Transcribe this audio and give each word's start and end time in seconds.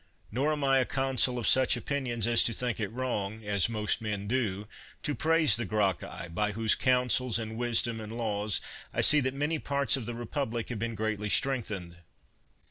Nor 0.31 0.51
am 0.53 0.63
I 0.63 0.79
a 0.79 0.85
consul 0.85 1.37
of 1.37 1.47
such 1.47 1.77
opinions 1.77 2.25
as 2.25 2.41
to 2.45 2.53
think 2.53 2.79
it 2.79 2.91
wrong, 2.91 3.43
as 3.43 3.69
most 3.69 4.01
men 4.01 4.27
do, 4.27 4.67
to 5.03 5.13
praise 5.13 5.55
the 5.55 5.63
Gracchi, 5.65 6.27
by 6.29 6.53
whose 6.53 6.73
counsels, 6.73 7.37
and 7.37 7.55
wisdom, 7.55 8.01
and 8.01 8.11
laws, 8.11 8.61
I 8.91 9.01
see 9.01 9.19
that 9.19 9.31
many 9.35 9.57
73 9.57 9.57
THE 9.57 9.61
WORLD'S 9.61 9.69
FAMOUS 9.69 9.69
ORATIONS 9.69 9.69
parts 9.69 9.97
of 9.97 10.05
the 10.15 10.19
republic 10.19 10.69
have 10.69 10.79
been 10.79 10.95
greatly 10.95 11.29
strength 11.29 11.69
ened. 11.69 11.95